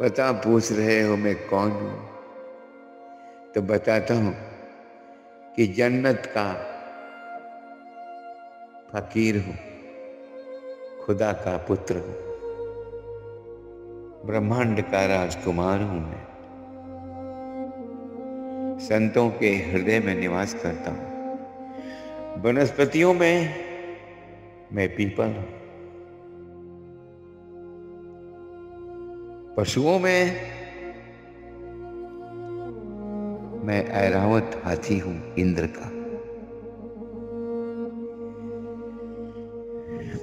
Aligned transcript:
पता 0.00 0.32
पूछ 0.32 0.72
रहे 0.72 1.00
हो 1.02 1.16
मैं 1.16 1.34
कौन 1.48 1.70
हूँ? 1.70 1.98
तो 3.54 3.62
बताता 3.62 4.14
हूँ 4.14 4.34
कि 5.56 5.66
जन्नत 5.66 6.22
का 6.36 6.46
फकीर 8.90 9.36
हूँ, 9.36 9.56
खुदा 11.04 11.32
का 11.32 11.56
पुत्र 11.56 11.94
हूँ, 11.96 12.16
ब्रह्मांड 14.26 14.82
का 14.82 15.06
राजकुमार 15.06 15.82
हूँ 15.82 16.00
मैं। 16.00 16.24
संतों 18.80 19.28
के 19.30 19.56
हृदय 19.64 20.00
में 20.00 20.14
निवास 20.14 20.54
करता 20.54 20.90
हूँ, 20.90 21.06
वनस्पतियों 22.42 23.14
में 23.14 23.36
मैं 24.72 24.88
पीपल 24.96 25.36
हूँ। 25.36 25.63
पशुओं 29.56 29.98
में 29.98 30.24
मैं 33.64 33.86
ऐरावत 33.88 34.62
हाथी 34.64 34.98
हूँ, 34.98 35.34
इंद्र 35.34 35.66
का। 35.66 35.88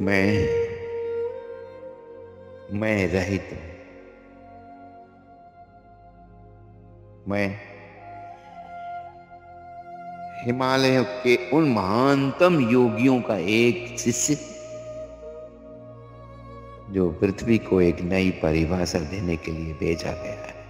मैं 0.06 0.44
मैं 2.80 3.08
रहित 3.08 3.50
हूँ। 3.52 3.72
मैं 7.28 7.56
हिमालय 10.46 11.04
के 11.04 11.50
उन 11.50 11.70
महानतम 11.70 12.70
योगियों 12.70 13.22
का 13.22 13.38
एक 13.38 14.00
शिष्य 14.00 14.51
जो 16.92 17.10
पृथ्वी 17.10 17.58
को 17.58 17.82
एक 17.82 18.02
नई 18.02 18.32
परिभाषा 18.32 19.00
देने 19.00 19.38
के 19.38 19.52
लिए 19.52 19.74
भेजा 19.74 20.12
गया 20.12 20.34
है। 20.34 20.62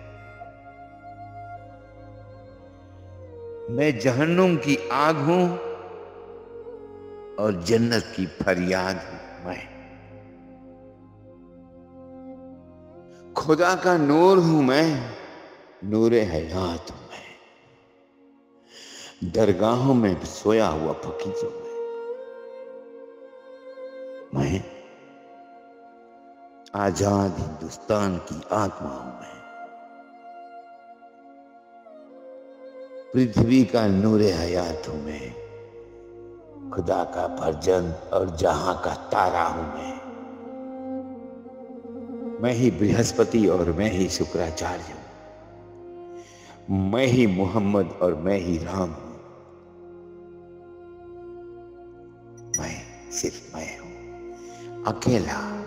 मैं 3.69 3.99
जहन्नुम 3.99 4.55
की 4.55 4.89
आग 4.91 5.15
हूँ 5.15 5.57
और 7.35 7.63
जन्नत 7.63 8.13
की 8.15 8.25
फरियाद 8.25 8.95
हूँ 8.95 9.45
मैं। 9.45 9.71
खुदा 13.33 13.75
का 13.75 13.97
नूर 13.97 14.37
हूँ 14.37 14.63
मैं, 14.63 15.09
नूरे 15.83 16.21
हयात 16.21 16.91
हूँ 16.91 16.99
मैं। 16.99 17.21
दरगाहों 19.31 19.93
में 19.93 20.25
सोया 20.25 20.67
हुआ 20.67 20.93
फकीर 20.93 21.45
हूँ 21.45 21.53
मैं। 21.53 21.71
मैं 24.35 24.70
आज़ाद 26.75 27.35
हिंदुस्तान 27.39 28.17
की 28.17 28.41
आत्मा 28.51 28.89
हूँ 28.89 29.19
मैं। 29.19 29.41
पृथ्वी 33.13 33.65
का 33.65 33.87
नूरे 33.87 34.31
हयात 34.31 34.87
हूँ 34.87 35.03
मैं। 35.05 35.31
खुदा 36.71 37.03
का 37.03 37.27
फर्जंद 37.35 38.09
और 38.13 38.35
जहाँ 38.35 38.81
का 38.85 38.93
तारा 38.93 39.43
हूँ 39.43 39.73
मैं। 39.73 40.01
मैं 42.41 42.53
ही 42.53 42.71
बृहस्पति 42.71 43.47
और 43.47 43.71
मैं 43.71 43.91
ही 43.91 44.09
शुक्राचार्य 44.09 44.93
हूँ। 44.93 45.03
मैं 46.91 47.05
ही 47.05 47.27
मोहम्मद 47.27 47.99
और 48.01 48.15
मैं 48.15 48.37
ही 48.37 48.57
राम 48.57 48.89
हूँ। 48.89 49.19
मैं 52.59 53.11
सिर्फ़ 53.11 53.55
मैं 53.55 53.79
हूँ। 53.79 53.91
अकेला 54.83 55.60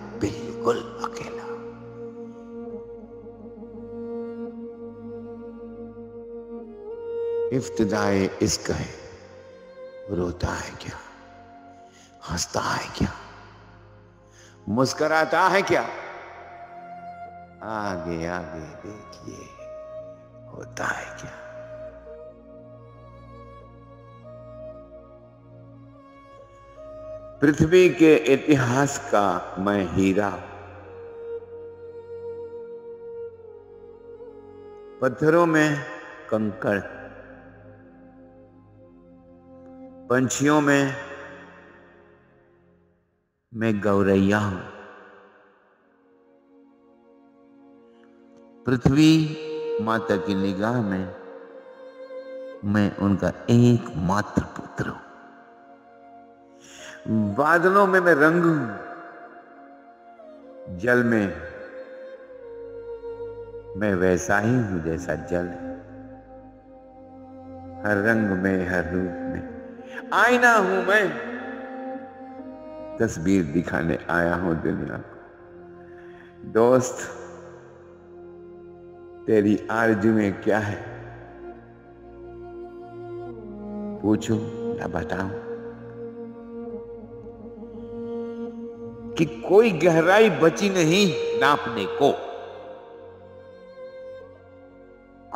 बिल्कुल 0.65 1.11
अकेला। 1.11 1.45
इफ्तदाए 7.57 8.31
इश्क 8.43 8.71
है, 8.71 8.89
रोता 10.11 10.49
है 10.49 10.71
क्या? 10.71 10.97
हंसता 12.31 12.61
है 12.61 12.89
क्या? 12.99 13.13
मुस्कराता 14.69 15.49
है 15.49 15.63
क्या? 15.63 15.83
आगे 17.63 18.27
आगे 18.27 18.89
देखिए, 18.89 19.45
होता 20.57 20.87
है 20.87 21.17
क्या? 21.17 21.31
पृथ्वी 27.41 27.89
के 27.91 28.17
इतिहास 28.17 28.99
का 29.15 29.57
मैं 29.59 29.95
हीरा 29.95 30.54
पत्थरों 35.01 35.47
में 35.47 35.77
कंकड़, 36.31 36.81
पंछियों 40.09 40.61
में 40.61 40.95
मैं 43.53 43.73
गौरैया 43.81 44.39
हूँ। 44.39 44.61
पृथ्वी 48.67 49.11
माता 49.81 50.17
की 50.17 50.35
निगाह 50.35 50.81
में 50.83 51.05
मैं 52.65 52.89
उनका 52.97 53.29
एकमात्र 53.51 54.43
पुत्र 54.43 54.89
हूँ। 54.89 55.03
बादलों 57.35 57.87
में 57.87 58.01
मैं 58.01 58.15
रंग 58.15 58.45
हूँ। 58.45 58.63
जल 60.79 61.03
में 61.05 61.54
मैं 63.77 63.95
वैसा 63.95 64.39
ही 64.39 64.55
हूँ 64.55 64.85
जैसा 64.85 65.15
जल 65.15 65.47
है। 65.47 65.75
हर 67.83 67.97
रंग 67.97 68.43
में, 68.43 68.69
हर 68.69 68.85
रूप 68.85 69.13
में। 69.13 69.65
आईना 70.15 70.53
हूँ 70.53 70.85
मैं। 70.85 71.35
तस्वीर 73.01 73.45
दिखाने 73.45 73.99
आया 74.11 74.35
हूँ 74.35 74.63
दुनिया 74.63 74.97
को। 74.97 75.15
दोस्त, 76.45 76.99
तेरी 79.27 79.67
आरज़ू 79.71 80.13
में 80.13 80.43
क्या 80.43 80.59
है? 80.59 80.85
पूछूँ 84.01 84.41
या 84.77 84.87
बताऊँ? 84.87 85.31
कि 89.15 89.25
कोई 89.25 89.71
गहराई 89.71 90.31
बची 90.31 90.71
नहीं 90.71 91.41
नापने 91.41 91.85
को। 91.85 92.34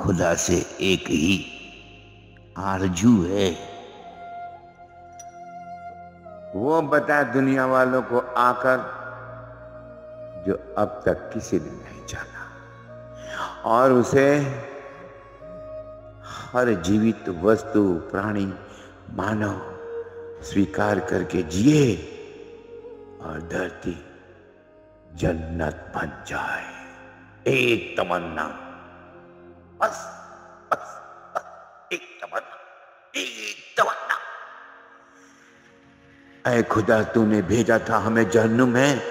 खुदा 0.09 0.35
से 0.35 0.67
एक 0.81 1.01
ही 1.01 1.47
आरज़ू 2.59 3.25
है। 3.25 3.51
वो 6.55 6.83
बता 6.83 7.23
दुनिया 7.23 7.67
वालों 7.67 8.03
को 8.03 8.19
आकर 8.19 8.79
जो 10.47 10.75
अब 10.79 11.03
तक 11.07 11.31
किसी 11.35 11.57
ने 11.57 11.71
नहीं 11.71 12.07
जाना। 12.07 12.51
और 13.63 13.93
उसे 13.93 14.37
हर 16.25 16.83
जीवित 16.83 17.29
वस्तु, 17.29 18.03
प्राणी, 18.11 18.55
मानव 19.11 19.61
स्वीकार 20.43 21.01
करके 21.01 21.43
जिए 21.43 21.97
और 23.23 23.49
धरती 23.53 24.05
जन्नत 25.15 25.93
बन 25.95 26.25
जाए। 26.27 26.65
एक 27.47 28.01
तमन्ना। 28.01 28.65
बस 29.79 29.99
बस 30.71 30.89
बस, 31.35 31.45
एक 31.93 32.19
तमन्ना 32.23 32.57
एक 33.17 33.59
तमन्ना 33.79 34.17
ऐ 36.47 36.63
खुदा, 36.63 37.03
तूने 37.03 37.43
भेजा 37.43 37.79
था 37.79 37.99
हमें 37.99 38.31
जहन्नुम 38.31 38.69
में। 38.69 39.03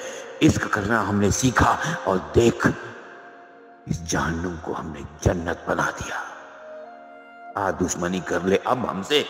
इश्क 0.41 0.67
करना 0.67 0.99
हमने 1.01 1.31
सीखा 1.31 1.71
और 2.07 2.17
देख, 2.35 2.67
इस 3.87 4.03
जहन्नुम 4.03 4.57
को 4.57 4.73
हमने 4.73 5.03
जन्नत 5.23 5.65
बना 5.67 5.91
दिया। 5.91 6.19
आ 7.57 7.71
दुश्मनी 7.71 8.19
कर 8.19 8.43
ले 8.43 8.57
अब 8.57 8.85
हमसे। 8.85 9.23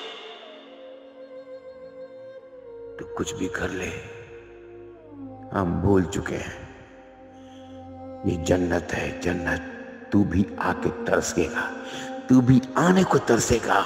तो 2.97 3.15
कुछ 3.15 3.33
भी 3.33 3.47
कर 3.47 3.69
ले, 3.69 3.91
हम 5.57 5.81
भूल 5.81 6.03
चुके 6.05 6.35
हैं। 6.35 6.59
ये 8.25 8.43
जन्नत 8.43 8.87
है, 8.91 9.19
जन्नत। 9.21 9.73
तू 10.11 10.23
भी 10.23 10.47
आके 10.59 10.89
तरसेगा। 10.89 11.71
तू 12.29 12.41
भी 12.41 12.61
आने 12.77 13.03
को 13.03 13.17
तरसेगा। 13.17 13.83